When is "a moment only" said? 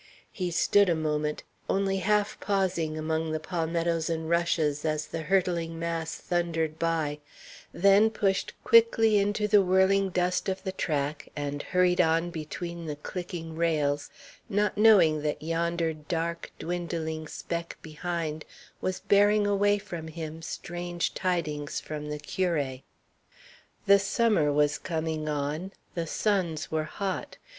0.89-1.97